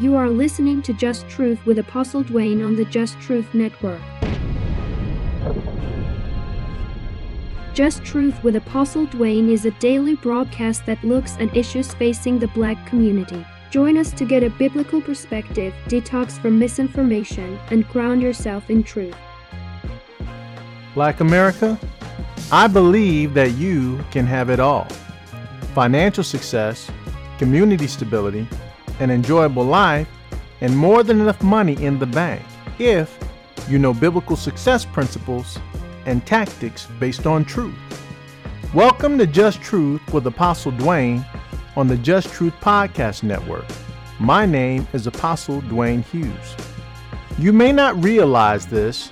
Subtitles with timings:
[0.00, 4.00] You are listening to Just Truth with Apostle Dwayne on the Just Truth Network.
[7.74, 12.48] Just Truth with Apostle Dwayne is a daily broadcast that looks at issues facing the
[12.48, 13.44] black community.
[13.70, 19.14] Join us to get a biblical perspective, detox from misinformation, and ground yourself in truth.
[20.94, 21.78] Black America,
[22.50, 24.88] I believe that you can have it all
[25.74, 26.90] financial success,
[27.36, 28.48] community stability,
[29.00, 30.06] an enjoyable life,
[30.60, 32.42] and more than enough money in the bank
[32.78, 33.18] if
[33.66, 35.58] you know biblical success principles
[36.04, 37.74] and tactics based on truth.
[38.74, 41.26] Welcome to Just Truth with Apostle Dwayne
[41.76, 43.64] on the Just Truth Podcast Network.
[44.18, 46.54] My name is Apostle Dwayne Hughes.
[47.38, 49.08] You may not realize this,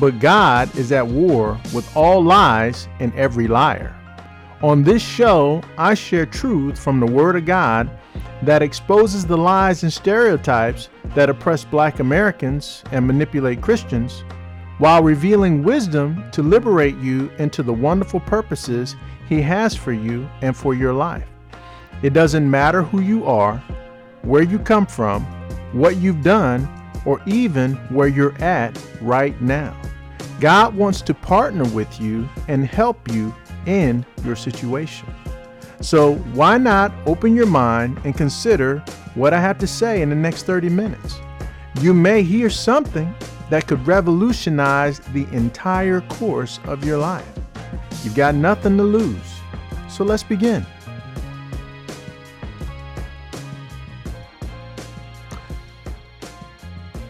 [0.00, 3.94] but God is at war with all lies and every liar.
[4.62, 7.90] On this show, I share truth from the Word of God
[8.42, 14.24] that exposes the lies and stereotypes that oppress black Americans and manipulate Christians,
[14.78, 18.96] while revealing wisdom to liberate you into the wonderful purposes
[19.28, 21.26] He has for you and for your life.
[22.02, 23.56] It doesn't matter who you are,
[24.22, 25.24] where you come from,
[25.72, 26.68] what you've done,
[27.06, 29.80] or even where you're at right now.
[30.40, 35.08] God wants to partner with you and help you in your situation.
[35.82, 38.78] So, why not open your mind and consider
[39.14, 41.20] what I have to say in the next 30 minutes?
[41.80, 43.14] You may hear something
[43.50, 47.28] that could revolutionize the entire course of your life.
[48.02, 49.18] You've got nothing to lose.
[49.90, 50.64] So, let's begin.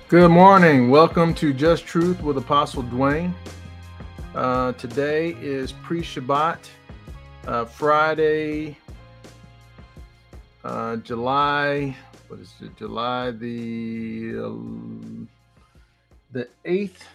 [0.08, 0.90] Good morning.
[0.90, 3.32] Welcome to Just Truth with Apostle Dwayne.
[4.34, 6.58] Uh, today is pre Shabbat
[7.46, 8.76] uh, Friday,
[10.64, 11.96] uh, July,
[12.28, 12.76] what is it?
[12.76, 15.26] July the uh,
[16.32, 17.06] the eighth.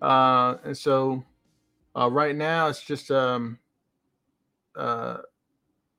[0.00, 1.24] Uh, and so,
[1.96, 3.58] uh, right now it's just um,
[4.76, 5.18] uh,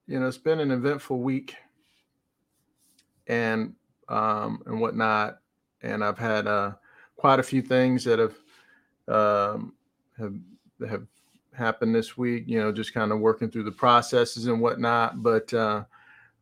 [0.07, 1.55] you know, it's been an eventful week,
[3.27, 3.75] and
[4.07, 5.39] um, and whatnot,
[5.81, 6.71] and I've had uh,
[7.17, 8.35] quite a few things that have
[9.09, 9.73] um,
[10.17, 10.35] have
[10.89, 11.05] have
[11.53, 12.43] happened this week.
[12.47, 15.21] You know, just kind of working through the processes and whatnot.
[15.21, 15.83] But uh,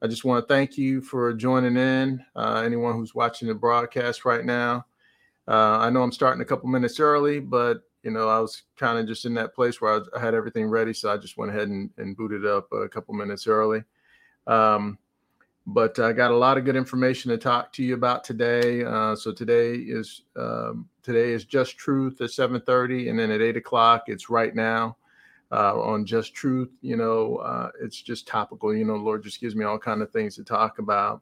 [0.02, 2.24] I just want to thank you for joining in.
[2.36, 4.86] Uh, anyone who's watching the broadcast right now.
[5.48, 9.00] Uh, I know I'm starting a couple minutes early, but you know, I was kind
[9.00, 11.52] of just in that place where I, I, had everything ready, so I just went
[11.52, 13.84] ahead and, and booted up a couple minutes early.
[14.46, 14.98] Um,
[15.68, 18.86] but I got a lot of good information to talk to you about today.
[18.86, 23.58] Uh, so today is um, today is just truth at 7:30, and then at eight
[23.58, 24.96] o'clock it's right now
[25.52, 26.70] uh, on just truth.
[26.82, 28.74] You know, uh, it's just topical.
[28.74, 31.22] You know, Lord just gives me all kind of things to talk about.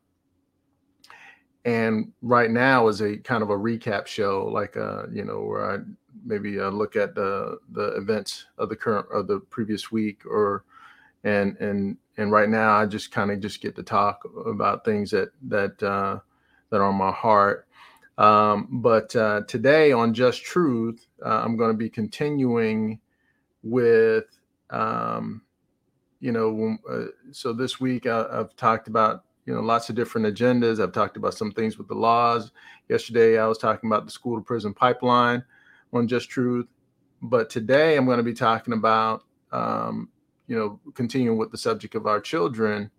[1.65, 5.71] And right now is a kind of a recap show, like uh, you know, where
[5.71, 5.79] I
[6.23, 10.65] maybe uh, look at the the events of the current of the previous week, or
[11.25, 15.11] and and and right now I just kind of just get to talk about things
[15.11, 16.19] that that uh,
[16.69, 17.67] that are on my heart.
[18.17, 23.01] Um, but uh, today on Just Truth, uh, I'm going to be continuing
[23.61, 24.23] with,
[24.69, 25.41] um,
[26.21, 30.27] you know, uh, so this week I, I've talked about you know lots of different
[30.27, 30.81] agendas.
[30.81, 32.51] I've talked about some things with the laws.
[32.87, 35.43] Yesterday I was talking about the school to prison pipeline
[35.91, 36.67] on Just Truth,
[37.21, 40.09] but today I'm going to be talking about um,
[40.47, 42.91] you know, continuing with the subject of our children,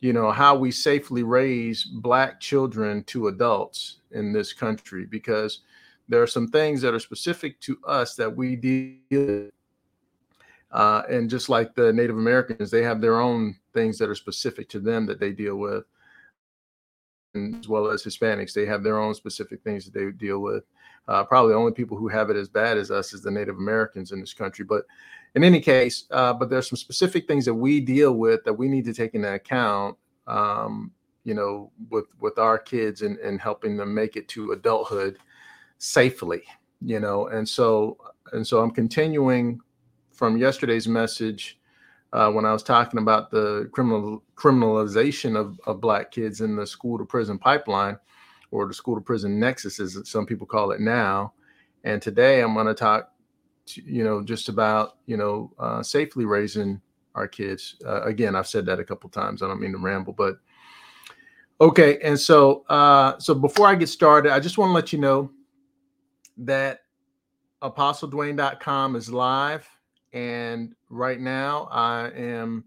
[0.00, 5.60] you know, how we safely raise black children to adults in this country, because
[6.08, 9.50] there are some things that are specific to us that we deal with.
[10.70, 14.68] Uh, and just like the Native Americans, they have their own things that are specific
[14.68, 15.84] to them that they deal with.
[17.34, 20.64] And as well as Hispanics, they have their own specific things that they deal with.
[21.08, 23.56] Uh, probably the only people who have it as bad as us is the Native
[23.56, 24.64] Americans in this country.
[24.64, 24.84] But
[25.34, 28.68] in any case, uh, but there's some specific things that we deal with that we
[28.68, 29.96] need to take into account,
[30.26, 30.90] um,
[31.24, 35.18] you know, with with our kids and, and helping them make it to adulthood
[35.78, 36.42] safely,
[36.80, 37.28] you know.
[37.28, 37.98] And so
[38.32, 39.60] and so I'm continuing
[40.12, 41.58] from yesterday's message
[42.12, 46.66] uh, when I was talking about the criminal criminalization of, of black kids in the
[46.66, 47.98] school to prison pipeline
[48.50, 51.32] or the school to prison nexus as some people call it now.
[51.84, 53.12] And today I'm going to talk
[53.76, 56.80] you know, just about, you know, uh, safely raising
[57.14, 57.76] our kids.
[57.84, 59.42] Uh, again, I've said that a couple times.
[59.42, 60.38] I don't mean to ramble, but
[61.60, 61.98] okay.
[62.00, 65.30] And so, uh, so before I get started, I just want to let you know
[66.38, 66.80] that
[67.62, 69.68] apostledwayne.com is live.
[70.12, 72.64] And right now I am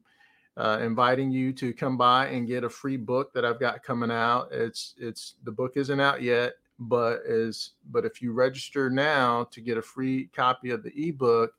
[0.58, 4.12] uh, inviting you to come by and get a free book that I've got coming
[4.12, 4.50] out.
[4.52, 9.62] It's it's the book isn't out yet, but is but if you register now to
[9.62, 11.54] get a free copy of the ebook,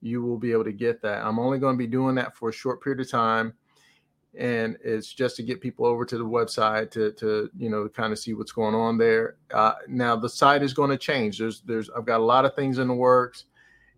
[0.00, 1.24] you will be able to get that.
[1.24, 3.54] I'm only going to be doing that for a short period of time
[4.38, 8.12] and it's just to get people over to the website to to you know kind
[8.12, 9.36] of see what's going on there.
[9.52, 11.38] Uh, now the site is going to change.
[11.38, 13.46] There's there's I've got a lot of things in the works,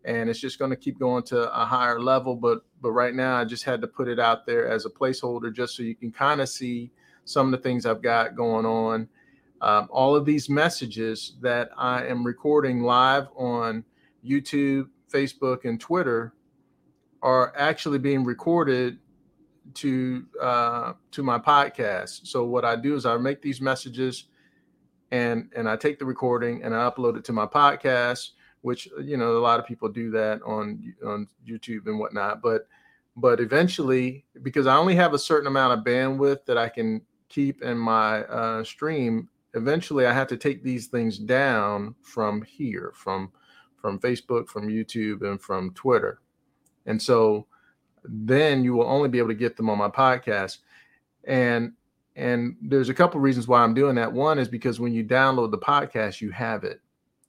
[0.04, 2.34] and it's just going to keep going to a higher level.
[2.34, 5.52] But but right now I just had to put it out there as a placeholder
[5.52, 6.90] just so you can kind of see
[7.24, 9.08] some of the things I've got going on.
[9.62, 13.84] Um, all of these messages that I am recording live on
[14.26, 16.34] YouTube, Facebook, and Twitter
[17.22, 18.98] are actually being recorded
[19.74, 22.26] to uh, to my podcast.
[22.26, 24.24] So what I do is I make these messages,
[25.12, 28.30] and and I take the recording and I upload it to my podcast.
[28.62, 32.42] Which you know a lot of people do that on on YouTube and whatnot.
[32.42, 32.66] But
[33.16, 37.62] but eventually, because I only have a certain amount of bandwidth that I can keep
[37.62, 43.32] in my uh, stream, eventually I have to take these things down from here, from
[43.76, 46.20] from Facebook, from YouTube, and from Twitter.
[46.86, 47.46] And so
[48.04, 50.58] then you will only be able to get them on my podcast.
[51.24, 51.72] And
[52.14, 54.12] and there's a couple reasons why I'm doing that.
[54.12, 56.80] One is because when you download the podcast, you have it.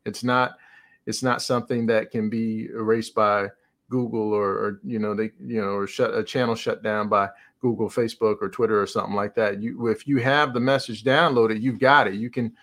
[0.06, 0.58] It's not
[1.06, 3.48] it's not something that can be erased by
[3.90, 7.30] Google or, or you know they you know or shut a channel shut down by
[7.64, 9.64] Google, Facebook, or Twitter or something like that.
[9.64, 12.16] You if you have the message downloaded, you've got it.
[12.16, 12.54] You can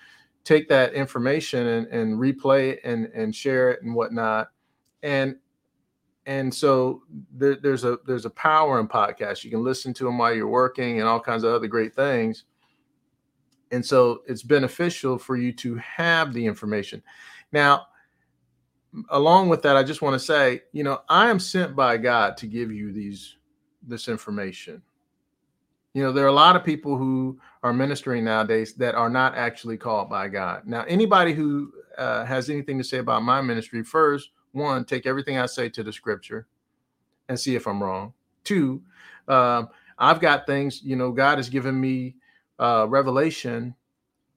[0.45, 4.49] take that information and, and replay it and and share it and whatnot.
[5.03, 5.37] And
[6.27, 7.03] and so
[7.33, 9.43] there, there's a there's a power in podcasts.
[9.43, 12.45] You can listen to them while you're working and all kinds of other great things.
[13.73, 17.03] And so it's beneficial for you to have the information.
[17.53, 17.87] Now,
[19.09, 22.37] along with that, I just want to say, you know, I am sent by God
[22.39, 23.37] to give you these
[23.83, 24.83] this information.
[25.95, 29.35] You know, there are a lot of people who are ministering nowadays that are not
[29.35, 30.67] actually called by God.
[30.67, 35.39] Now, anybody who uh, has anything to say about my ministry, first, one, take everything
[35.39, 36.47] I say to the scripture
[37.29, 38.13] and see if I'm wrong.
[38.45, 38.83] Two,
[39.29, 42.17] um, I've got things, you know, God has given me
[42.59, 43.75] uh, revelation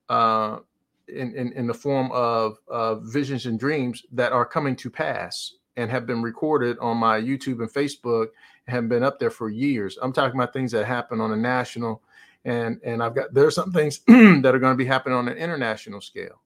[0.10, 0.60] uh,
[1.08, 5.54] in, in, in the form of uh, visions and dreams that are coming to pass
[5.78, 8.28] and have been recorded on my YouTube and Facebook
[8.68, 9.98] have been up there for years.
[10.02, 12.02] I'm talking about things that happen on a national
[12.46, 15.28] and and I've got there are some things that are going to be happening on
[15.28, 16.42] an international scale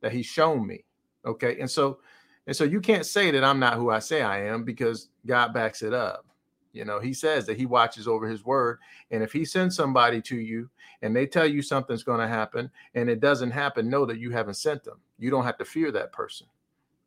[0.00, 0.84] that he's shown me.
[1.24, 1.58] Okay.
[1.60, 1.98] And so
[2.46, 5.52] and so you can't say that I'm not who I say I am because God
[5.52, 6.24] backs it up.
[6.72, 8.78] You know, he says that he watches over his word.
[9.10, 10.68] And if he sends somebody to you
[11.02, 14.30] and they tell you something's going to happen and it doesn't happen, know that you
[14.30, 15.00] haven't sent them.
[15.18, 16.46] You don't have to fear that person.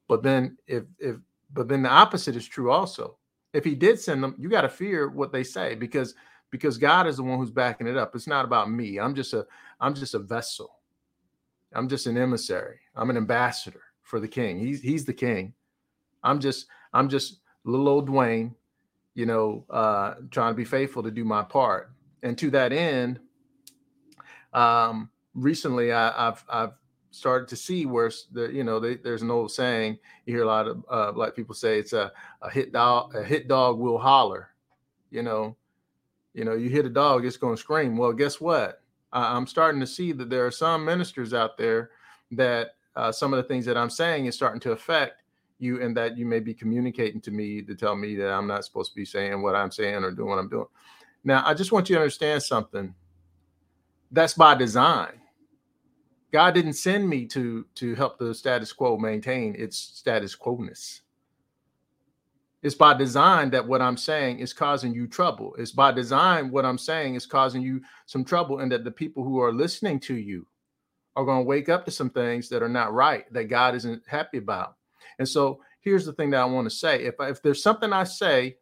[0.07, 1.17] But then if if
[1.53, 3.17] but then the opposite is true also.
[3.53, 6.15] If he did send them, you got to fear what they say because
[6.51, 8.15] because God is the one who's backing it up.
[8.15, 8.99] It's not about me.
[8.99, 9.45] I'm just a
[9.79, 10.77] I'm just a vessel.
[11.73, 12.79] I'm just an emissary.
[12.95, 14.59] I'm an ambassador for the king.
[14.59, 15.53] He's he's the king.
[16.23, 18.53] I'm just I'm just little old Dwayne,
[19.15, 21.91] you know, uh, trying to be faithful to do my part.
[22.23, 23.19] And to that end,
[24.53, 26.73] um, recently I, have I've
[27.11, 30.47] started to see where the you know they, there's an old saying you hear a
[30.47, 32.11] lot of uh, black people say it's a,
[32.41, 34.49] a hit dog a hit dog will holler,
[35.11, 35.55] you know,
[36.33, 37.97] you know you hit a dog it's going to scream.
[37.97, 38.81] Well, guess what?
[39.11, 41.91] I, I'm starting to see that there are some ministers out there
[42.31, 45.23] that uh, some of the things that I'm saying is starting to affect
[45.59, 48.65] you, and that you may be communicating to me to tell me that I'm not
[48.65, 50.67] supposed to be saying what I'm saying or doing what I'm doing.
[51.23, 52.95] Now, I just want you to understand something.
[54.11, 55.20] That's by design.
[56.31, 61.01] God didn't send me to to help the status quo maintain its status quo-ness.
[62.63, 65.55] It's by design that what I'm saying is causing you trouble.
[65.57, 69.23] It's by design what I'm saying is causing you some trouble, and that the people
[69.23, 70.45] who are listening to you
[71.15, 74.03] are going to wake up to some things that are not right that God isn't
[74.07, 74.75] happy about.
[75.19, 77.03] And so here's the thing that I want to say.
[77.03, 78.57] If, if there's something I say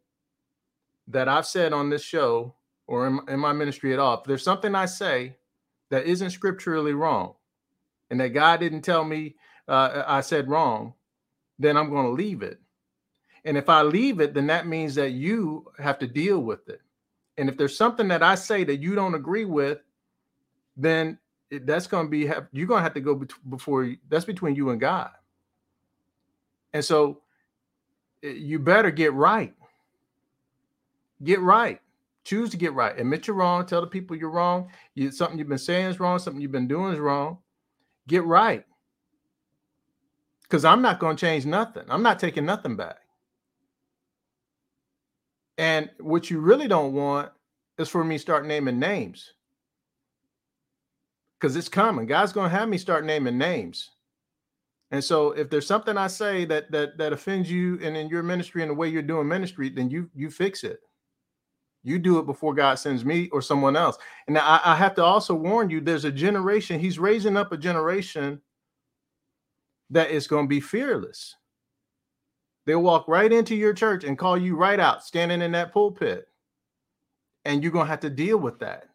[1.09, 2.55] that I've said on this show
[2.87, 5.35] or in, in my ministry at all, if there's something I say
[5.91, 7.35] that isn't scripturally wrong
[8.09, 9.35] and that God didn't tell me
[9.67, 10.93] uh, I said wrong,
[11.57, 12.59] then I'm going to leave it.
[13.45, 16.81] And if I leave it, then that means that you have to deal with it.
[17.37, 19.79] And if there's something that I say that you don't agree with,
[20.75, 21.17] then
[21.49, 24.71] it, that's going to be you're going to have to go before that's between you
[24.71, 25.11] and God.
[26.73, 27.21] And so
[28.23, 29.53] eh, you better get right.
[31.23, 31.79] Get right.
[32.23, 32.97] Choose to get right.
[32.99, 33.65] Admit you're wrong.
[33.65, 34.69] Tell the people you're wrong.
[34.95, 36.19] You, something you've been saying is wrong.
[36.19, 37.39] Something you've been doing is wrong.
[38.09, 38.65] Get right.
[40.41, 41.83] Because I'm not going to change nothing.
[41.89, 42.97] I'm not taking nothing back.
[45.59, 47.31] And what you really don't want
[47.77, 49.33] is for me start naming names.
[51.37, 52.07] Because it's coming.
[52.07, 53.91] God's gonna have me start naming names.
[54.91, 58.23] And so if there's something I say that that that offends you and in your
[58.23, 60.79] ministry and the way you're doing ministry, then you you fix it.
[61.83, 63.97] You do it before God sends me or someone else.
[64.27, 67.57] And I, I have to also warn you, there's a generation, he's raising up a
[67.57, 68.41] generation
[69.89, 71.35] that is going to be fearless.
[72.65, 76.27] They'll walk right into your church and call you right out, standing in that pulpit.
[77.45, 78.89] And you're going to have to deal with that.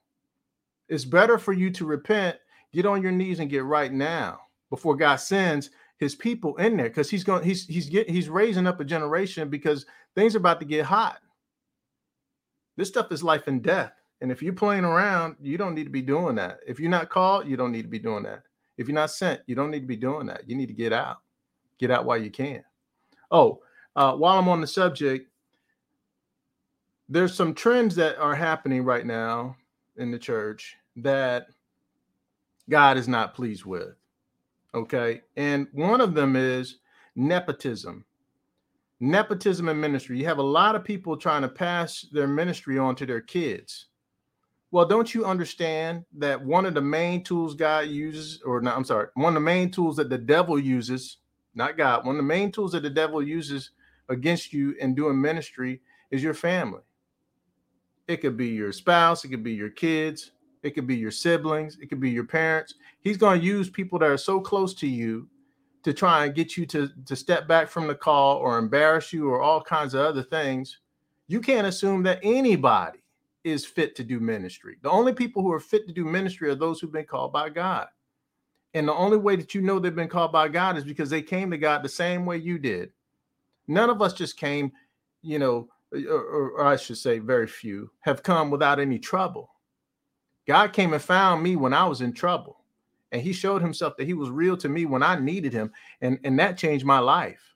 [0.88, 2.36] It's better for you to repent,
[2.72, 6.88] get on your knees and get right now before God sends his people in there
[6.88, 10.60] because he's going he's he's get, he's raising up a generation because things are about
[10.60, 11.20] to get hot.
[12.76, 13.92] This stuff is life and death.
[14.20, 16.60] And if you're playing around, you don't need to be doing that.
[16.66, 18.42] If you're not called, you don't need to be doing that.
[18.76, 20.48] If you're not sent, you don't need to be doing that.
[20.48, 21.18] You need to get out.
[21.78, 22.62] Get out while you can.
[23.30, 23.60] Oh,
[23.96, 25.28] uh, while I'm on the subject,
[27.08, 29.56] there's some trends that are happening right now
[29.96, 31.46] in the church that
[32.68, 33.94] God is not pleased with.
[34.74, 35.22] Okay.
[35.36, 36.78] And one of them is
[37.14, 38.04] nepotism.
[39.00, 40.18] Nepotism in ministry.
[40.18, 43.86] You have a lot of people trying to pass their ministry on to their kids.
[44.70, 48.84] Well, don't you understand that one of the main tools God uses, or no, I'm
[48.84, 51.18] sorry, one of the main tools that the devil uses,
[51.54, 53.70] not God, one of the main tools that the devil uses
[54.08, 56.80] against you in doing ministry is your family.
[58.08, 60.32] It could be your spouse, it could be your kids,
[60.64, 62.74] it could be your siblings, it could be your parents.
[63.00, 65.28] He's going to use people that are so close to you
[65.84, 69.28] to try and get you to, to step back from the call or embarrass you
[69.28, 70.80] or all kinds of other things.
[71.28, 72.98] You can't assume that anybody
[73.44, 74.78] is fit to do ministry.
[74.82, 77.50] The only people who are fit to do ministry are those who've been called by
[77.50, 77.88] God.
[78.72, 81.22] And the only way that you know they've been called by God is because they
[81.22, 82.90] came to God the same way you did.
[83.68, 84.72] None of us just came,
[85.22, 89.50] you know, or, or, I should say, very few have come without any trouble.
[90.46, 92.63] God came and found me when I was in trouble.
[93.14, 95.70] And he showed himself that he was real to me when I needed him.
[96.00, 97.54] And, and that changed my life.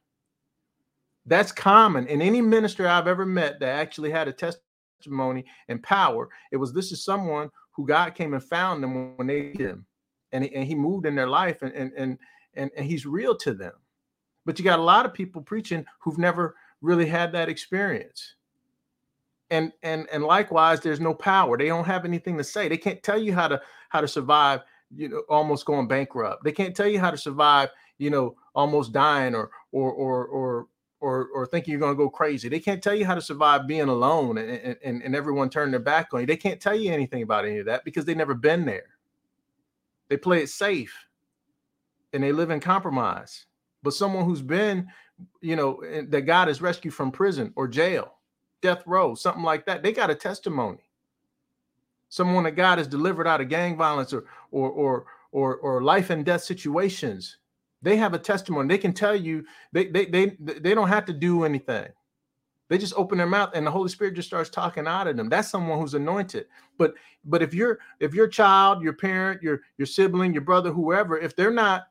[1.27, 6.29] That's common in any minister I've ever met that actually had a testimony and power.
[6.53, 9.87] It was this is someone who God came and found them when they needed him,
[10.31, 12.19] and he, and he moved in their life, and and and
[12.55, 13.75] and, and he's real to them.
[14.47, 18.37] But you got a lot of people preaching who've never really had that experience.
[19.51, 21.59] And and and likewise, there's no power.
[21.59, 22.69] They don't have anything to say.
[22.69, 24.63] They can't tell you how to how to survive.
[24.95, 26.45] You know, almost going bankrupt.
[26.45, 27.71] They can't tell you how to survive.
[27.99, 30.67] You know, almost dying or or or or
[31.01, 32.49] or or thinking you're going to go crazy.
[32.49, 35.81] They can't tell you how to survive being alone and, and, and everyone turning their
[35.81, 36.27] back on you.
[36.27, 38.97] They can't tell you anything about any of that because they've never been there.
[40.09, 40.95] They play it safe
[42.13, 43.47] and they live in compromise.
[43.83, 44.89] But someone who's been,
[45.41, 48.15] you know, that God has rescued from prison or jail,
[48.61, 50.88] death row, something like that, they got a testimony.
[52.09, 56.11] Someone that God has delivered out of gang violence or or or or, or life
[56.11, 57.37] and death situations
[57.83, 58.69] they have a testimony.
[58.69, 61.89] They can tell you they they they they don't have to do anything.
[62.69, 65.29] They just open their mouth and the Holy Spirit just starts talking out of them.
[65.31, 66.47] That's someone who's anointed.
[66.77, 71.19] But but if you're if your child, your parent, your your sibling, your brother, whoever,
[71.19, 71.85] if they're not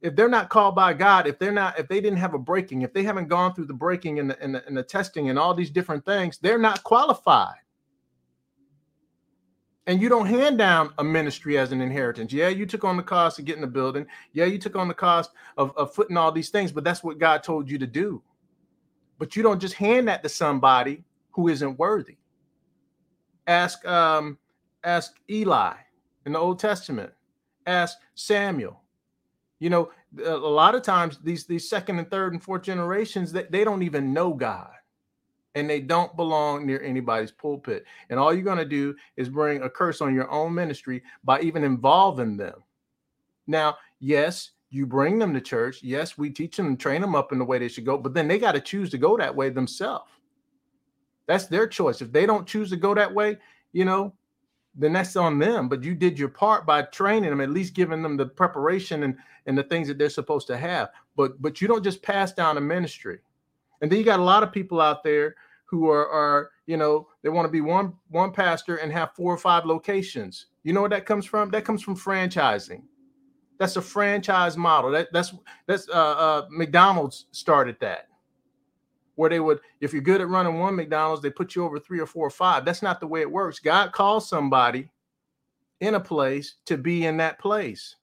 [0.00, 2.82] if they're not called by God, if they're not if they didn't have a breaking,
[2.82, 5.38] if they haven't gone through the breaking and the, and the, and the testing and
[5.38, 7.56] all these different things, they're not qualified
[9.86, 12.32] and you don't hand down a ministry as an inheritance.
[12.32, 14.06] Yeah, you took on the cost of getting the building.
[14.32, 17.18] Yeah, you took on the cost of, of footing all these things, but that's what
[17.18, 18.22] God told you to do.
[19.18, 22.16] But you don't just hand that to somebody who isn't worthy.
[23.46, 24.38] Ask um,
[24.84, 25.74] ask Eli
[26.26, 27.12] in the Old Testament.
[27.66, 28.80] Ask Samuel.
[29.58, 29.90] You know,
[30.24, 33.64] a lot of times these these second and third and fourth generations that they, they
[33.64, 34.70] don't even know God
[35.54, 37.84] and they don't belong near anybody's pulpit.
[38.10, 41.40] And all you're going to do is bring a curse on your own ministry by
[41.40, 42.62] even involving them.
[43.46, 45.82] Now, yes, you bring them to church.
[45.82, 48.14] Yes, we teach them and train them up in the way they should go, but
[48.14, 50.10] then they got to choose to go that way themselves.
[51.26, 52.00] That's their choice.
[52.00, 53.38] If they don't choose to go that way,
[53.72, 54.14] you know,
[54.74, 55.68] then that's on them.
[55.68, 59.16] But you did your part by training them, at least giving them the preparation and,
[59.46, 60.90] and the things that they're supposed to have.
[61.16, 63.20] But but you don't just pass down a ministry.
[63.82, 65.34] And then you got a lot of people out there
[65.64, 69.34] who are, are you know, they want to be one one pastor and have four
[69.34, 70.46] or five locations.
[70.62, 71.50] You know where that comes from?
[71.50, 72.82] That comes from franchising.
[73.58, 74.90] That's a franchise model.
[74.92, 75.34] That that's
[75.66, 78.08] that's uh, uh, McDonald's started that,
[79.16, 82.00] where they would, if you're good at running one McDonald's, they put you over three
[82.00, 82.64] or four or five.
[82.64, 83.58] That's not the way it works.
[83.58, 84.88] God calls somebody
[85.80, 87.96] in a place to be in that place.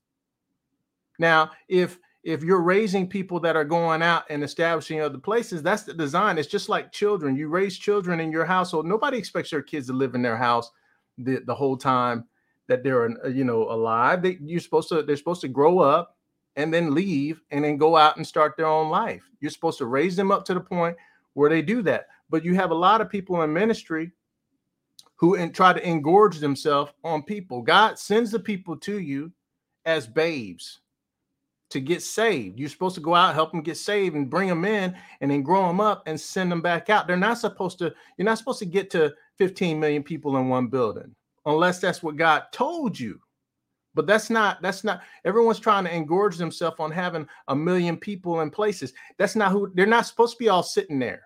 [1.17, 1.97] Now, if
[2.29, 6.37] if you're raising people that are going out and establishing other places, that's the design.
[6.37, 7.35] It's just like children.
[7.35, 8.85] You raise children in your household.
[8.85, 10.69] Nobody expects their kids to live in their house
[11.17, 12.25] the, the whole time
[12.67, 14.21] that they're uh, you know alive.
[14.21, 16.17] They, you're supposed to they're supposed to grow up
[16.55, 19.23] and then leave and then go out and start their own life.
[19.41, 20.95] You're supposed to raise them up to the point
[21.33, 22.07] where they do that.
[22.29, 24.11] But you have a lot of people in ministry
[25.15, 27.63] who try to engorge themselves on people.
[27.63, 29.31] God sends the people to you
[29.85, 30.79] as babes
[31.69, 32.59] to get saved.
[32.59, 35.43] You're supposed to go out, help them get saved, and bring them in, and then
[35.43, 37.07] grow them up and send them back out.
[37.07, 37.93] They're not supposed to.
[38.17, 42.17] You're not supposed to get to 15 million people in one building unless that's what
[42.17, 43.19] God told you.
[43.95, 44.61] But that's not.
[44.61, 45.01] That's not.
[45.25, 48.93] Everyone's trying to engorge themselves on having a million people in places.
[49.17, 49.71] That's not who.
[49.73, 51.23] They're not supposed to be all sitting there.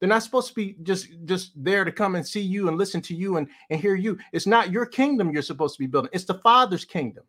[0.00, 3.00] They're not supposed to be just just there to come and see you and listen
[3.02, 4.18] to you and, and hear you.
[4.32, 6.10] It's not your kingdom you're supposed to be building.
[6.12, 7.24] It's the Father's kingdom.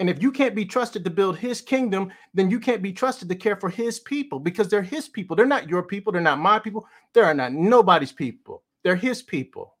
[0.00, 3.28] And if you can't be trusted to build his kingdom, then you can't be trusted
[3.28, 5.36] to care for his people because they're his people.
[5.36, 6.12] They're not your people.
[6.12, 6.86] They're not my people.
[7.12, 8.64] They're not nobody's people.
[8.82, 9.76] They're his people.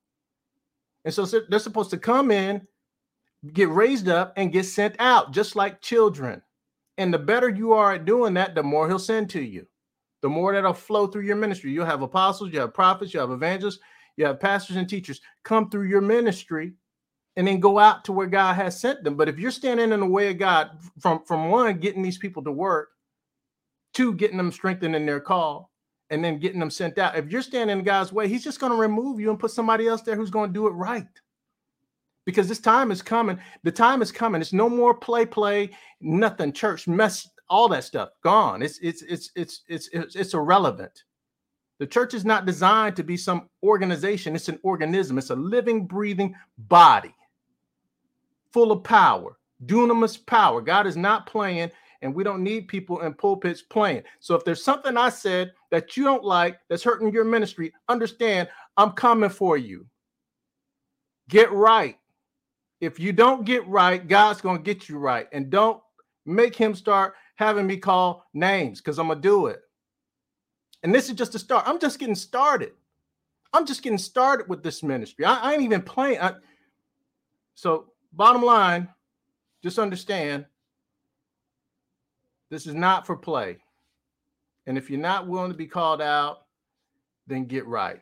[1.04, 2.66] And so they're supposed to come in,
[3.52, 6.40] get raised up, and get sent out, just like children.
[6.96, 9.66] And the better you are at doing that, the more he'll send to you
[10.24, 11.70] the more that'll flow through your ministry.
[11.70, 13.80] You'll have apostles, you have prophets, you have evangelists,
[14.16, 16.72] you have pastors and teachers come through your ministry
[17.36, 19.16] and then go out to where God has sent them.
[19.16, 22.42] But if you're standing in the way of God from from one getting these people
[22.44, 22.90] to work,
[23.92, 25.70] two getting them strengthened in their call,
[26.10, 27.16] and then getting them sent out.
[27.16, 29.86] If you're standing in God's way, he's just going to remove you and put somebody
[29.86, 31.06] else there who's going to do it right.
[32.24, 33.38] Because this time is coming.
[33.64, 34.40] The time is coming.
[34.40, 36.52] It's no more play, play, nothing.
[36.52, 38.62] Church mess all that stuff gone.
[38.62, 41.04] It's it's it's it's it's it's, it's irrelevant.
[41.80, 44.36] The church is not designed to be some organization.
[44.36, 45.18] It's an organism.
[45.18, 47.14] It's a living, breathing body
[48.54, 50.60] full of power, dunamis power.
[50.62, 54.04] God is not playing, and we don't need people in pulpits playing.
[54.20, 58.48] So if there's something I said that you don't like that's hurting your ministry, understand
[58.76, 59.86] I'm coming for you.
[61.28, 61.98] Get right.
[62.80, 65.26] If you don't get right, God's going to get you right.
[65.32, 65.82] And don't
[66.24, 69.60] make him start having me call names because I'm gonna do it.
[70.84, 71.64] And this is just a start.
[71.66, 72.72] I'm just getting started.
[73.52, 75.24] I'm just getting started with this ministry.
[75.24, 76.20] I, I ain't even playing.
[76.20, 76.34] I,
[77.54, 78.88] so, bottom line,
[79.62, 80.46] just understand
[82.50, 83.58] this is not for play.
[84.66, 86.46] And if you're not willing to be called out,
[87.26, 88.00] then get right.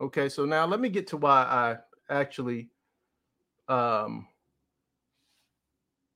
[0.00, 1.76] Okay, so now let me get to why I
[2.08, 2.68] actually
[3.68, 4.28] um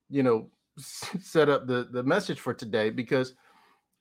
[0.09, 3.33] you know set up the the message for today because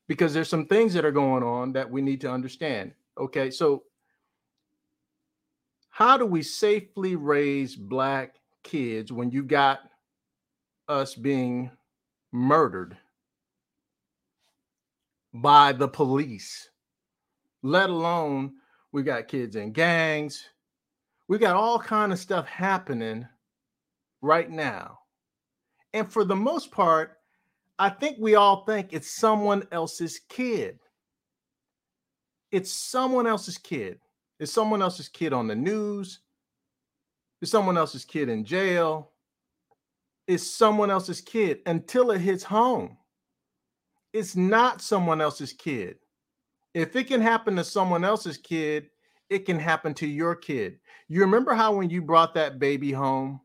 [0.06, 2.92] because there's some things that are going on that we need to understand.
[3.18, 3.84] Okay, so
[5.90, 9.80] how do we safely raise black kids when you got
[10.88, 11.70] us being
[12.32, 12.96] murdered
[15.34, 16.68] by the police?
[17.62, 18.54] Let alone
[18.92, 20.44] we got kids in gangs.
[21.28, 23.26] We got all kind of stuff happening
[24.20, 25.00] right now
[25.92, 27.16] and for the most part,
[27.78, 30.78] I think we all think it's someone else's kid.
[32.52, 34.00] It's someone else's kid.
[34.38, 36.20] It's someone else's kid on the news.
[37.40, 39.12] It's someone else's kid in jail.
[40.26, 42.96] It's someone else's kid until it hits home.
[44.12, 45.96] It's not someone else's kid.
[46.74, 48.90] If it can happen to someone else's kid,
[49.28, 50.78] it can happen to your kid.
[51.08, 53.40] You remember how when you brought that baby home,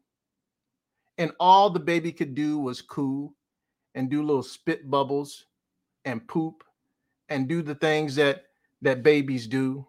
[1.17, 3.33] and all the baby could do was coo
[3.93, 5.45] and do little spit bubbles
[6.03, 6.63] and poop
[7.29, 8.43] and do the things that
[8.81, 9.87] that babies do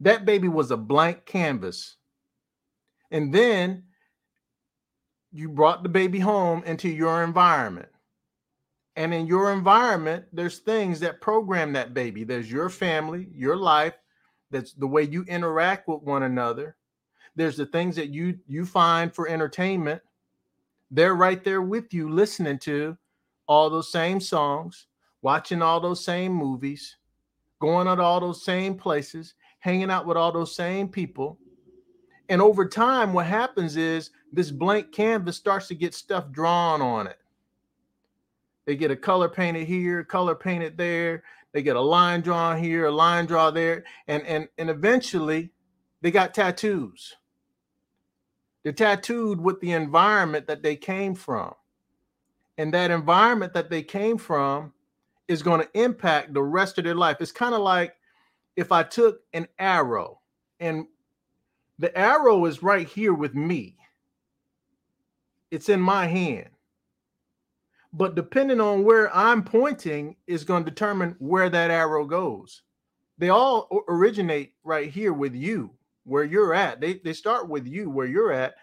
[0.00, 1.96] that baby was a blank canvas
[3.10, 3.84] and then
[5.32, 7.88] you brought the baby home into your environment.
[8.96, 12.24] And in your environment there's things that program that baby.
[12.24, 13.94] There's your family your life
[14.50, 16.76] that's the way you interact with one another.
[17.34, 20.00] There's the things that you you find for entertainment.
[20.90, 22.96] They're right there with you listening to
[23.46, 24.86] all those same songs,
[25.22, 26.96] watching all those same movies,
[27.60, 31.38] going to all those same places, hanging out with all those same people.
[32.28, 37.06] And over time, what happens is this blank canvas starts to get stuff drawn on
[37.06, 37.18] it.
[38.66, 41.22] They get a color painted here, color painted there.
[41.52, 45.52] They get a line drawn here, a line draw there, and and and eventually,
[46.02, 47.16] they got tattoos.
[48.62, 51.54] They're tattooed with the environment that they came from.
[52.58, 54.72] And that environment that they came from
[55.28, 57.18] is going to impact the rest of their life.
[57.20, 57.94] It's kind of like
[58.56, 60.20] if I took an arrow
[60.58, 60.86] and
[61.78, 63.76] the arrow is right here with me,
[65.50, 66.48] it's in my hand.
[67.92, 72.62] But depending on where I'm pointing is going to determine where that arrow goes.
[73.18, 75.70] They all originate right here with you,
[76.04, 76.80] where you're at.
[76.80, 78.56] They they start with you where you're at,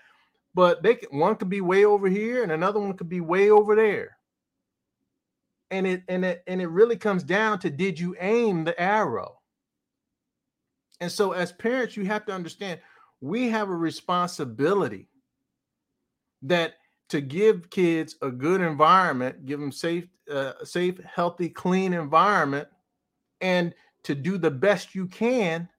[0.53, 3.49] but they can, one could be way over here and another one could be way
[3.49, 4.17] over there.
[5.71, 9.39] And it and it and it really comes down to did you aim the arrow?
[11.01, 12.79] And so as parents, you have to understand
[13.23, 15.07] we have a responsibility
[16.41, 16.73] that
[17.07, 22.67] to give kids a good environment, give them safe, uh, safe, healthy, clean environment,
[23.39, 25.69] and to do the best you can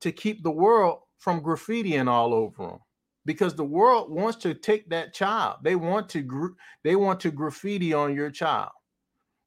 [0.00, 2.78] to keep the world from graffitiing all over them
[3.24, 5.56] because the world wants to take that child.
[5.64, 6.54] They want to
[6.84, 8.70] they want to graffiti on your child.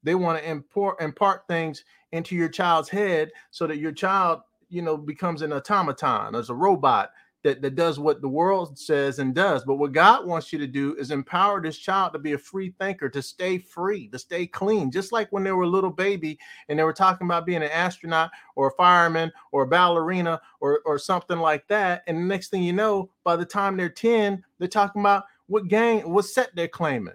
[0.02, 4.40] They want to import impart things into your child's head so that your child
[4.74, 7.10] you know becomes an automaton as a robot
[7.44, 9.64] that, that does what the world says and does.
[9.64, 12.74] But what God wants you to do is empower this child to be a free
[12.80, 14.90] thinker, to stay free, to stay clean.
[14.90, 17.70] Just like when they were a little baby and they were talking about being an
[17.70, 22.02] astronaut or a fireman or a ballerina or, or something like that.
[22.06, 25.68] And the next thing you know, by the time they're 10, they're talking about what
[25.68, 27.14] gang, what set they're claiming.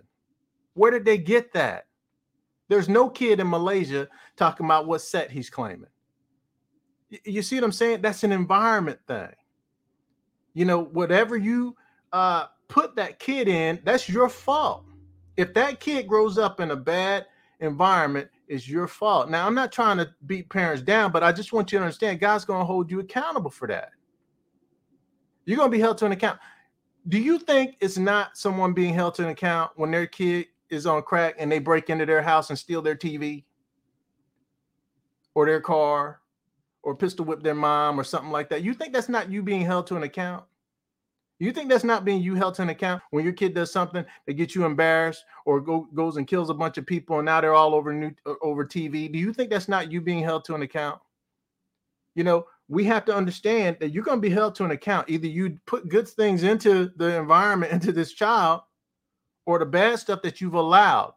[0.76, 1.88] Where did they get that?
[2.68, 5.90] There's no kid in Malaysia talking about what set he's claiming.
[7.10, 8.02] You see what I'm saying?
[8.02, 9.30] That's an environment thing.
[10.54, 11.76] You know, whatever you
[12.12, 14.86] uh, put that kid in, that's your fault.
[15.38, 17.26] If that kid grows up in a bad
[17.60, 19.30] environment, it's your fault.
[19.30, 22.20] Now, I'm not trying to beat parents down, but I just want you to understand
[22.20, 23.92] God's going to hold you accountable for that.
[25.46, 26.40] You're going to be held to an account.
[27.08, 30.86] Do you think it's not someone being held to an account when their kid is
[30.86, 33.44] on crack and they break into their house and steal their TV
[35.34, 36.19] or their car
[36.84, 38.64] or pistol whip their mom or something like that.
[38.64, 40.44] You think that's not you being held to an account?
[41.40, 44.04] You think that's not being you held to an account when your kid does something
[44.28, 47.40] that gets you embarrassed or go, goes and kills a bunch of people and now
[47.40, 48.12] they're all over new
[48.42, 49.12] over TV?
[49.12, 51.00] Do you think that's not you being held to an account?
[52.16, 55.10] You know, we have to understand that you're going to be held to an account.
[55.10, 58.62] Either you put good things into the environment, into this child,
[59.46, 61.14] or the bad stuff that you've allowed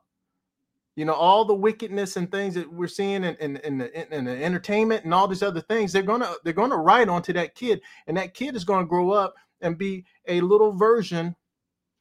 [0.96, 4.24] you know all the wickedness and things that we're seeing in, in, in, the, in,
[4.24, 7.80] the, entertainment and all these other things they're gonna they're gonna write onto that kid
[8.06, 11.34] and that kid is gonna grow up and be a little version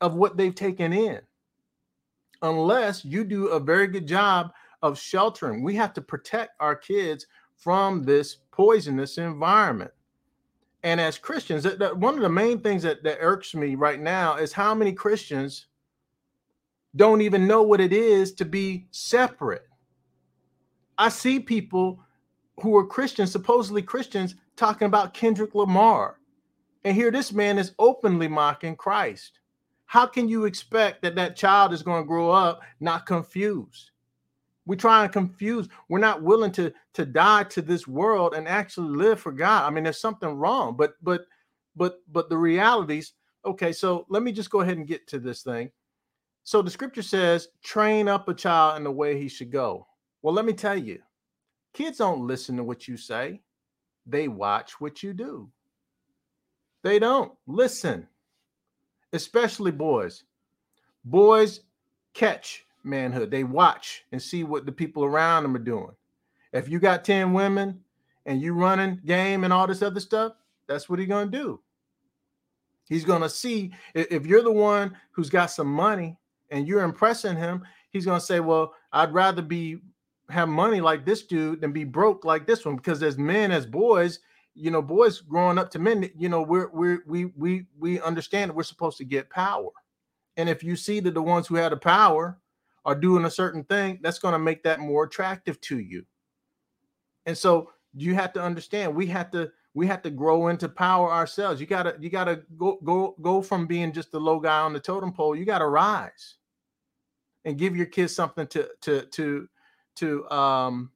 [0.01, 1.21] of what they've taken in.
[2.41, 4.51] Unless you do a very good job
[4.81, 5.63] of sheltering.
[5.63, 9.91] We have to protect our kids from this poisonous environment.
[10.83, 13.99] And as christians that, that one of the main things that, that irks me right
[13.99, 15.67] now is how many christians
[16.95, 19.67] don't even know what it is to be separate.
[20.97, 21.99] I see people
[22.61, 26.19] who are Christians, supposedly Christians, talking about Kendrick Lamar.
[26.83, 29.39] And here this man is openly mocking Christ.
[29.85, 33.91] How can you expect that that child is going to grow up not confused?
[34.65, 35.67] We try and confuse.
[35.89, 39.65] We're not willing to to die to this world and actually live for God.
[39.65, 40.75] I mean, there's something wrong.
[40.77, 41.25] But but
[41.75, 43.13] but but the realities.
[43.43, 45.71] Okay, so let me just go ahead and get to this thing.
[46.43, 49.87] So the scripture says, train up a child in the way he should go.
[50.21, 50.99] Well, let me tell you,
[51.73, 53.41] kids don't listen to what you say,
[54.05, 55.49] they watch what you do.
[56.83, 58.07] They don't listen,
[59.13, 60.23] especially boys.
[61.05, 61.61] Boys
[62.13, 65.91] catch manhood, they watch and see what the people around them are doing.
[66.53, 67.79] If you got 10 women
[68.25, 70.33] and you running game and all this other stuff,
[70.67, 71.59] that's what he's going to do.
[72.87, 76.17] He's going to see if you're the one who's got some money
[76.51, 79.79] and you're impressing him, he's to say, "Well, I'd rather be
[80.29, 83.65] have money like this dude than be broke like this one." Because as men, as
[83.65, 84.19] boys,
[84.53, 88.49] you know, boys growing up to men, you know, we're we we we we understand
[88.49, 89.69] that we're supposed to get power,
[90.37, 92.37] and if you see that the ones who had the power
[92.85, 96.03] are doing a certain thing, that's to make that more attractive to you.
[97.25, 101.11] And so you have to understand we have to we have to grow into power
[101.11, 101.61] ourselves.
[101.61, 104.79] You gotta you gotta go go go from being just the low guy on the
[104.79, 105.35] totem pole.
[105.35, 106.35] You gotta rise
[107.45, 109.47] and give your kids something to to to
[109.95, 110.91] to um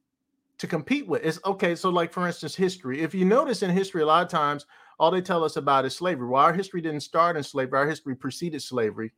[0.58, 1.24] to compete with.
[1.24, 1.74] It's okay.
[1.74, 3.02] So, like for instance, history.
[3.02, 4.66] If you notice in history, a lot of times
[4.98, 6.28] all they tell us about is slavery.
[6.28, 7.78] Well, our history didn't start in slavery.
[7.78, 9.12] Our history preceded slavery.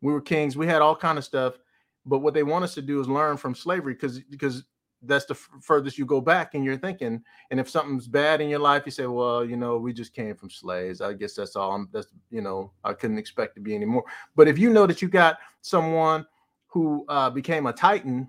[0.00, 0.56] We were kings.
[0.56, 1.58] We had all kind of stuff.
[2.04, 4.64] But what they want us to do is learn from slavery because because
[5.06, 7.22] that's the f- furthest you go back in your thinking.
[7.50, 10.34] And if something's bad in your life, you say, well, you know, we just came
[10.34, 11.00] from slaves.
[11.00, 11.72] I guess that's all.
[11.72, 14.04] I'm, that's you know, I couldn't expect to be anymore.
[14.34, 16.26] But if you know that you got someone
[16.66, 18.28] who uh, became a titan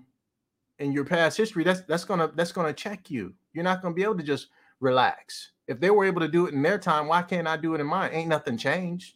[0.78, 3.34] in your past history, that's that's gonna that's gonna check you.
[3.52, 4.48] You're not gonna be able to just
[4.80, 5.52] relax.
[5.66, 7.80] If they were able to do it in their time, why can't I do it
[7.80, 8.10] in mine?
[8.12, 9.14] Ain't nothing changed.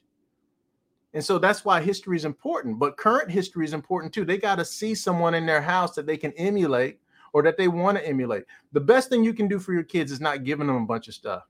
[1.15, 2.79] And so that's why history is important.
[2.79, 4.25] But current history is important too.
[4.25, 7.01] They got to see someone in their house that they can emulate
[7.33, 8.45] or that they want to emulate.
[8.73, 11.09] The best thing you can do for your kids is not giving them a bunch
[11.09, 11.43] of stuff.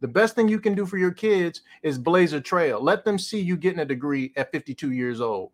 [0.00, 2.80] The best thing you can do for your kids is blaze a trail.
[2.82, 5.52] Let them see you getting a degree at 52 years old,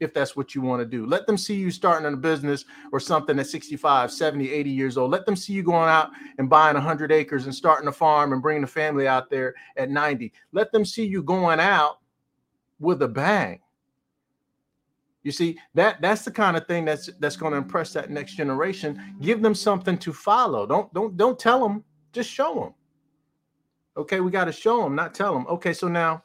[0.00, 1.06] if that's what you want to do.
[1.06, 5.12] Let them see you starting a business or something at 65, 70, 80 years old.
[5.12, 8.42] Let them see you going out and buying 100 acres and starting a farm and
[8.42, 10.32] bringing the family out there at 90.
[10.52, 11.98] Let them see you going out
[12.80, 13.60] with a bang.
[15.26, 18.36] You see that that's the kind of thing that's that's going to impress that next
[18.36, 19.16] generation.
[19.20, 20.68] Give them something to follow.
[20.68, 21.82] Don't don't don't tell them.
[22.12, 22.74] Just show them.
[23.96, 25.44] Okay, we got to show them, not tell them.
[25.48, 26.22] Okay, so now,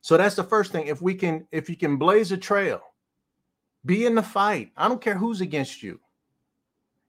[0.00, 0.88] so that's the first thing.
[0.88, 2.80] If we can, if you can blaze a trail,
[3.86, 4.72] be in the fight.
[4.76, 6.00] I don't care who's against you.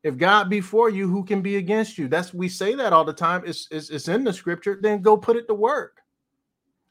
[0.04, 2.08] If God be for you, who can be against you?
[2.08, 3.42] That's we say that all the time.
[3.44, 4.78] It's, it's, it's in the scripture.
[4.80, 5.98] Then go put it to work.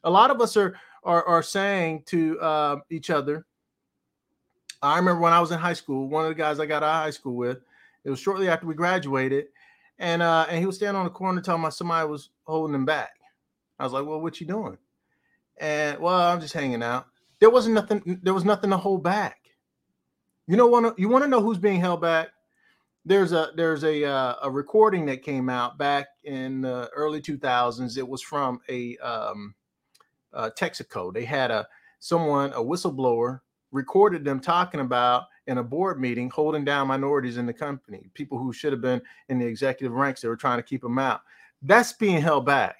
[0.03, 3.45] A lot of us are are, are saying to uh, each other,
[4.81, 6.95] I remember when I was in high school, one of the guys I got out
[6.95, 7.59] of high school with,
[8.03, 9.47] it was shortly after we graduated,
[9.97, 12.85] and uh, and he was standing on the corner telling me somebody was holding him
[12.85, 13.11] back.
[13.79, 14.77] I was like, "Well, what you doing?"
[15.57, 17.07] And well, I'm just hanging out.
[17.39, 18.19] There wasn't nothing.
[18.21, 19.37] There was nothing to hold back.
[20.47, 22.29] You know, want you want to know who's being held back?
[23.05, 27.97] There's a there's a uh, a recording that came out back in the early 2000s.
[27.97, 29.55] It was from a um,
[30.33, 31.11] uh, Texaco.
[31.11, 31.67] They had a
[31.99, 33.41] someone a whistleblower
[33.75, 38.37] recorded them talking about in a board meeting holding down minorities in the company, people
[38.37, 40.21] who should have been in the executive ranks.
[40.21, 41.21] They were trying to keep them out.
[41.61, 42.77] That's being held back.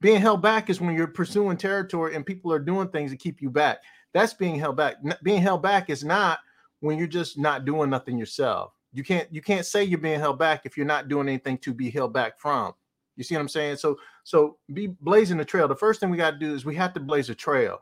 [0.00, 3.40] Being held back is when you're pursuing territory and people are doing things to keep
[3.42, 3.78] you back.
[4.12, 4.96] That's being held back.
[5.22, 6.38] Being held back is not
[6.80, 8.72] when you're just not doing nothing yourself.
[8.92, 11.72] You can't you can't say you're being held back if you're not doing anything to
[11.72, 12.74] be held back from.
[13.16, 13.76] You see what I'm saying?
[13.76, 15.68] So so be blazing the trail.
[15.68, 17.78] The first thing we got to do is we have to blaze a trail.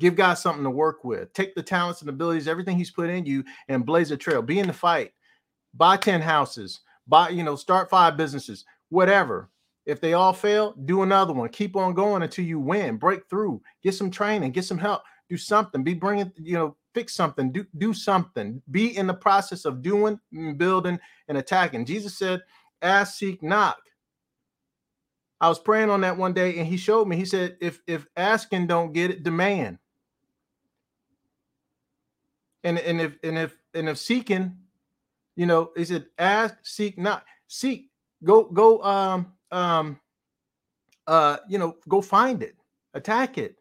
[0.00, 1.32] Give God something to work with.
[1.32, 4.42] Take the talents and abilities, everything He's put in you, and blaze a trail.
[4.42, 5.12] Be in the fight.
[5.74, 6.80] Buy 10 houses.
[7.06, 9.50] Buy, you know, start five businesses, whatever.
[9.86, 11.50] If they all fail, do another one.
[11.50, 12.96] Keep on going until you win.
[12.96, 13.60] Break through.
[13.82, 14.52] Get some training.
[14.52, 15.02] Get some help.
[15.28, 15.84] Do something.
[15.84, 17.52] Be bringing, you know, fix something.
[17.52, 18.62] Do do something.
[18.70, 20.18] Be in the process of doing,
[20.56, 21.84] building, and attacking.
[21.84, 22.42] Jesus said,
[22.80, 23.78] "Ask, seek, knock."
[25.40, 27.16] I was praying on that one day, and He showed me.
[27.16, 29.78] He said, "If if asking don't get it, demand."
[32.64, 34.56] And and if and if and if seeking,
[35.36, 37.90] you know, is it ask, seek, not seek,
[38.24, 40.00] go go um um
[41.06, 42.56] uh you know go find it,
[42.94, 43.56] attack it,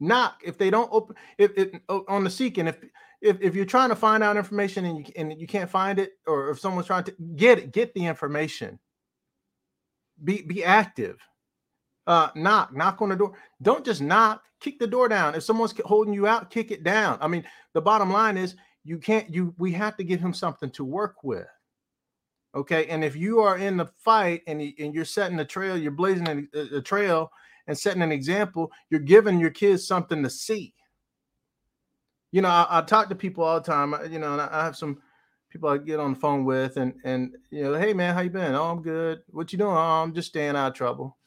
[0.00, 0.40] knock.
[0.44, 2.78] If they don't open, if it on the seeking, if
[3.20, 6.12] if if you're trying to find out information and you and you can't find it,
[6.26, 8.78] or if someone's trying to get it, get the information.
[10.22, 11.18] Be be active
[12.06, 13.32] uh, knock, knock on the door.
[13.60, 15.34] Don't just knock, kick the door down.
[15.34, 17.18] If someone's holding you out, kick it down.
[17.20, 20.70] I mean, the bottom line is you can't, you, we have to give him something
[20.70, 21.46] to work with.
[22.54, 22.86] Okay.
[22.86, 26.48] And if you are in the fight and, and you're setting the trail, you're blazing
[26.54, 27.30] a, a trail
[27.66, 30.74] and setting an example, you're giving your kids something to see.
[32.32, 34.64] You know, I, I talk to people all the time, you know, and I, I
[34.64, 35.00] have some,
[35.52, 38.30] people I get on the phone with and and you know, hey man, how you
[38.30, 38.54] been?
[38.54, 39.20] Oh, I'm good.
[39.28, 39.76] What you doing?
[39.76, 41.18] Oh, I'm just staying out of trouble.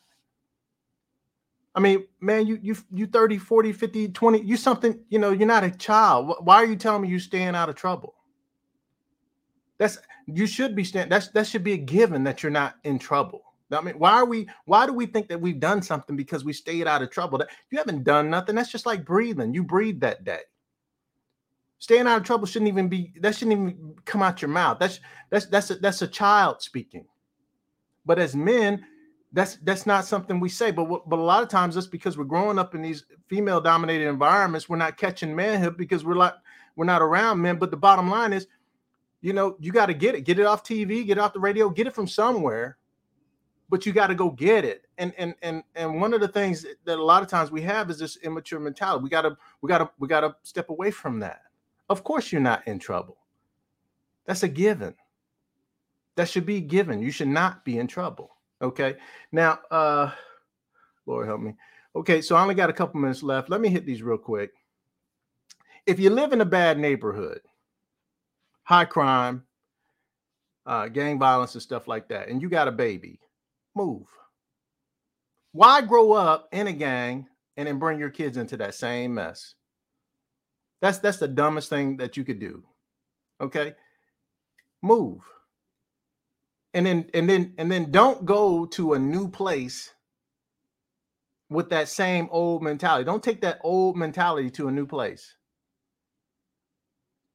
[1.76, 5.48] I mean, man, you you you 30, 40, 50, 20, you something, you know, you're
[5.48, 6.34] not a child.
[6.40, 8.16] Why are you telling me you're staying out of trouble?
[9.78, 11.10] That's you should be staying.
[11.10, 13.42] That's that should be a given that you're not in trouble.
[13.72, 16.54] I mean, why are we why do we think that we've done something because we
[16.54, 17.38] stayed out of trouble?
[17.40, 18.56] That you haven't done nothing.
[18.56, 19.54] That's just like breathing.
[19.54, 20.42] You breathe that day.
[21.80, 24.80] Staying out of trouble shouldn't even be that shouldn't even come out your mouth.
[24.80, 27.06] That's that's that's a, that's a child speaking.
[28.06, 28.86] But as men,
[29.36, 32.24] that's that's not something we say but but a lot of times that's because we're
[32.24, 36.34] growing up in these female dominated environments we're not catching manhood because we're like
[36.76, 37.58] we're not around men.
[37.58, 38.48] But the bottom line is
[39.22, 41.40] you know you got to get it get it off tv get it off the
[41.40, 42.78] radio get it from somewhere
[43.70, 44.86] but you got to go get it.
[44.98, 47.90] And and and and one of the things that a lot of times we have
[47.90, 49.04] is this immature mentality.
[49.04, 51.42] We got to we got to we got to step away from that.
[51.90, 53.18] Of course you're not in trouble.
[54.26, 54.96] That's a given.
[56.16, 57.02] That should be given.
[57.02, 58.35] You should not be in trouble
[58.66, 58.96] Okay.
[59.32, 60.12] Now, uh,
[61.06, 61.54] Lord help me.
[61.96, 63.48] Okay, so I only got a couple minutes left.
[63.48, 64.52] Let me hit these real quick.
[65.86, 67.42] If you live in a bad neighborhood,
[68.64, 69.44] high crime,
[70.66, 73.20] uh, gang violence, and stuff like that, and you got a baby,
[73.76, 74.08] move.
[75.52, 79.54] Why grow up in a gang and then bring your kids into that same mess?
[80.82, 82.64] That's that's the dumbest thing that you could do.
[83.40, 83.76] Okay,
[84.82, 85.22] move
[86.76, 89.92] and then and then and then don't go to a new place
[91.50, 95.36] with that same old mentality don't take that old mentality to a new place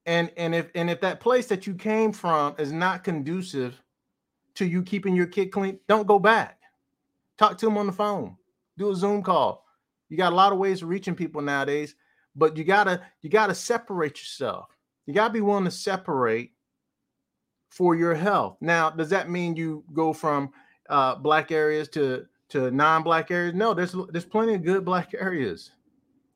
[0.07, 3.83] and and if and if that place that you came from is not conducive
[4.55, 6.61] to you keeping your kid clean don't go back
[7.41, 8.37] Talk to them on the phone.
[8.77, 9.65] Do a Zoom call.
[10.11, 11.95] You got a lot of ways of reaching people nowadays,
[12.37, 14.77] but you gotta you gotta separate yourself.
[15.07, 16.53] You gotta be willing to separate
[17.71, 18.57] for your health.
[18.61, 20.53] Now, does that mean you go from
[20.91, 23.55] uh, black areas to to non-black areas?
[23.55, 25.71] No, there's there's plenty of good black areas.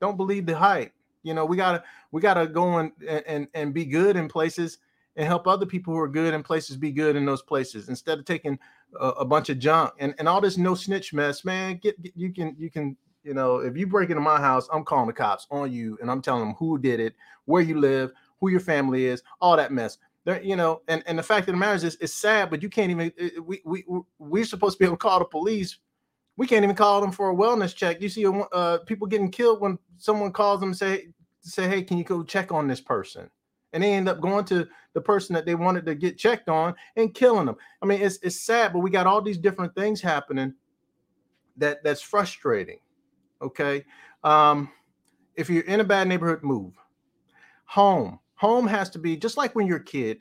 [0.00, 0.92] Don't believe the hype.
[1.22, 2.92] You know, we gotta we gotta go and
[3.26, 4.78] and and be good in places
[5.16, 8.18] and help other people who are good in places be good in those places instead
[8.18, 8.58] of taking
[9.00, 11.78] a, a bunch of junk and, and all this no snitch mess, man.
[11.82, 14.84] Get, get you can you can you know if you break into my house, I'm
[14.84, 17.14] calling the cops on you and I'm telling them who did it,
[17.46, 19.98] where you live, who your family is, all that mess.
[20.26, 22.90] You know, and, and the fact of the matter is, it's sad, but you can't
[22.90, 23.12] even.
[23.44, 23.84] We we
[24.18, 25.78] we're supposed to be able to call the police.
[26.36, 28.00] We can't even call them for a wellness check.
[28.00, 31.08] You see, uh, people getting killed when someone calls them and say
[31.40, 33.30] say, "Hey, can you go check on this person?"
[33.74, 36.74] and they end up going to the person that they wanted to get checked on
[36.96, 37.56] and killing them.
[37.82, 40.54] I mean, it's it's sad, but we got all these different things happening
[41.56, 42.78] that that's frustrating.
[43.42, 43.84] Okay.
[44.22, 44.70] Um,
[45.34, 46.72] if you're in a bad neighborhood, move.
[47.66, 48.20] Home.
[48.44, 50.18] Home has to be just like when you're a kid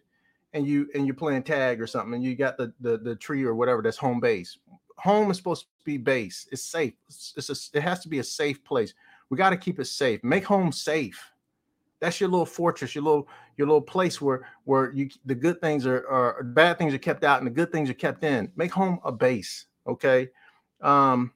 [0.54, 3.44] and you and you're playing tag or something and you got the the, the tree
[3.44, 4.58] or whatever that's home base.
[4.98, 6.48] Home is supposed to be base.
[6.52, 6.94] It's safe.
[7.08, 8.94] It's, it's a, it has to be a safe place.
[9.30, 10.24] We got to keep it safe.
[10.24, 11.34] Make home safe
[12.04, 15.88] that's your little fortress, your little your little place where where you the good things
[15.88, 18.52] are are bad things are kept out and the good things are kept in.
[18.58, 20.28] Make home a base, okay?
[20.82, 21.32] Um,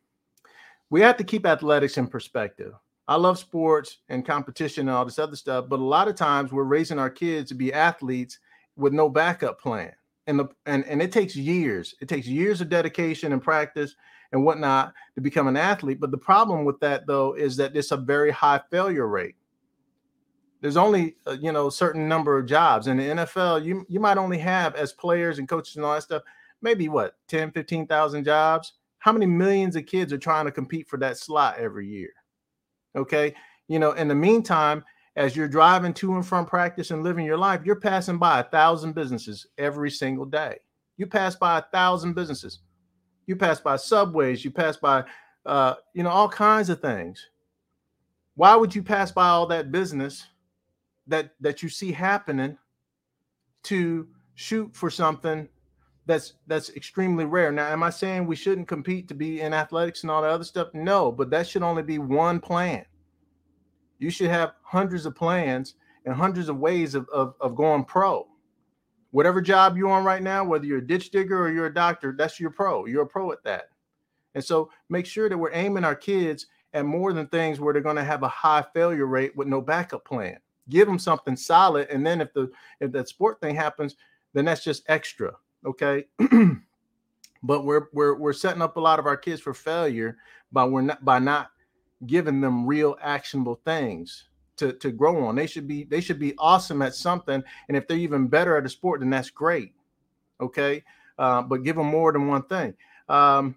[0.90, 2.74] we have to keep athletics in perspective.
[3.08, 6.52] I love sports and competition and all this other stuff, but a lot of times
[6.52, 8.40] we're raising our kids to be athletes
[8.76, 9.94] with no backup plan.
[10.28, 11.96] And the and, and it takes years.
[12.02, 13.96] It takes years of dedication and practice
[14.34, 16.02] and whatnot to become an athlete.
[16.02, 19.36] But the problem with that though is that it's a very high failure rate
[20.62, 23.64] there's only uh, you know a certain number of jobs in the NFL.
[23.64, 26.24] You you might only have as players and coaches and all that stuff,
[26.62, 28.74] maybe what 10, 15,000 jobs.
[29.00, 32.10] How many millions of kids are trying to compete for that slot every year?
[32.96, 33.34] Okay,
[33.68, 33.92] you know.
[33.92, 34.84] In the meantime,
[35.16, 38.44] as you're driving to and from practice and living your life, you're passing by a
[38.44, 40.58] thousand businesses every single day.
[40.98, 42.60] You pass by a thousand businesses.
[43.26, 44.44] You pass by subways.
[44.44, 45.04] You pass by,
[45.46, 47.28] uh, you know, all kinds of things.
[48.36, 50.26] Why would you pass by all that business?
[51.08, 52.58] that that you see happening
[53.64, 55.48] to shoot for something
[56.08, 57.52] that's that's extremely rare.
[57.52, 60.44] Now, am I saying we shouldn't compete to be in athletics and all that other
[60.44, 60.70] stuff?
[60.74, 62.86] No, but that should only be one plan.
[64.00, 68.28] You should have hundreds of plans and hundreds of ways of, of, of going pro.
[69.12, 72.14] Whatever job you're on right now, whether you're a ditch digger or you're a doctor,
[72.18, 72.86] that's your pro.
[72.86, 73.70] You're a pro at that.
[74.36, 77.82] And so make sure that we're aiming our kids at more than things where they're
[77.82, 80.38] going to have a high failure rate with no backup plan
[80.70, 83.96] give them something solid and then if the if that sport thing happens
[84.34, 85.34] then that's just extra
[85.68, 86.06] okay?
[87.44, 90.18] But we're we're we're setting up a lot of our kids for failure
[90.52, 91.52] by we're not by not
[92.08, 94.26] giving them real actionable things
[94.58, 95.36] to to grow on.
[95.36, 98.66] They should be they should be awesome at something and if they're even better at
[98.66, 99.74] a sport then that's great
[100.42, 100.84] okay?
[101.18, 102.74] Uh, but give them more than one thing.
[103.10, 103.56] Um,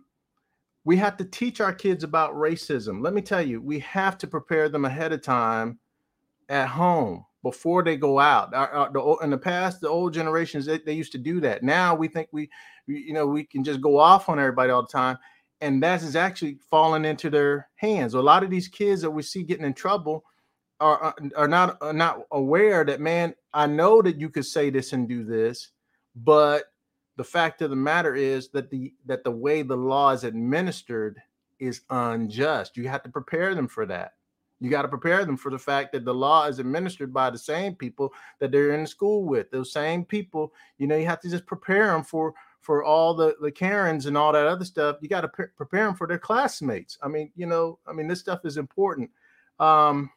[0.84, 3.02] we have to teach our kids about racism.
[3.02, 5.78] Let me tell you we have to prepare them ahead of time
[6.48, 8.54] at home before they go out.
[8.54, 11.62] Our, our, the, in the past, the old generations they, they used to do that.
[11.62, 12.50] Now we think we,
[12.86, 15.18] you know, we can just go off on everybody all the time,
[15.60, 18.14] and that is actually falling into their hands.
[18.14, 20.24] A lot of these kids that we see getting in trouble
[20.80, 23.34] are uh, are not are not aware that man.
[23.52, 25.70] I know that you could say this and do this,
[26.14, 26.64] but
[27.16, 31.20] the fact of the matter is that the that the way the law is administered
[31.58, 32.76] is unjust.
[32.76, 34.14] You have to prepare them for that.
[34.60, 37.38] You got to prepare them for the fact that the law is administered by the
[37.38, 39.50] same people that they're in school with.
[39.50, 43.36] Those same people, you know, you have to just prepare them for for all the
[43.40, 44.98] the Karens and all that other stuff.
[45.00, 46.98] You got to pre- prepare them for their classmates.
[47.02, 49.10] I mean, you know, I mean, this stuff is important.
[49.58, 50.10] Um,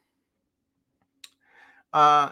[1.93, 2.31] uh,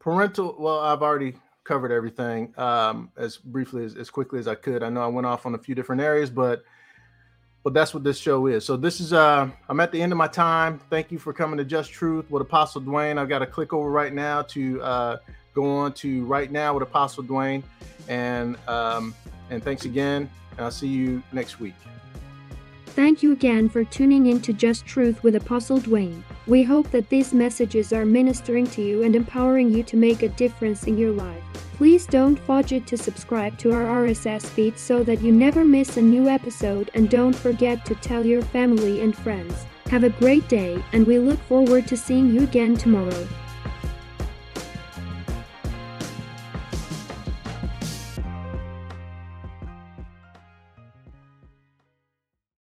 [0.00, 0.56] parental.
[0.58, 4.82] Well, I've already covered everything um, as briefly as, as quickly as I could.
[4.82, 6.64] I know I went off on a few different areas, but
[7.68, 8.64] but that's what this show is.
[8.64, 10.80] So this is uh I'm at the end of my time.
[10.88, 13.18] Thank you for coming to Just Truth with Apostle Dwayne.
[13.18, 15.16] I've got to click over right now to uh
[15.52, 17.62] go on to right now with Apostle Dwayne.
[18.08, 19.14] And um
[19.50, 20.30] and thanks again.
[20.52, 21.74] And I'll see you next week.
[22.86, 26.22] Thank you again for tuning in to Just Truth with Apostle Dwayne.
[26.46, 30.30] We hope that these messages are ministering to you and empowering you to make a
[30.30, 31.44] difference in your life.
[31.78, 36.02] Please don't forget to subscribe to our RSS feed so that you never miss a
[36.02, 39.64] new episode and don't forget to tell your family and friends.
[39.86, 43.28] Have a great day and we look forward to seeing you again tomorrow.